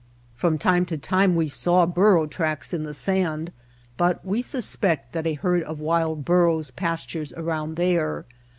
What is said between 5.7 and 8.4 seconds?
wild burros pastures around there.